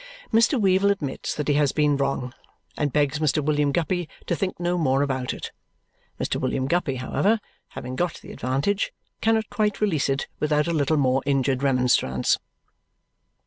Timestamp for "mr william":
3.19-3.71, 6.19-6.67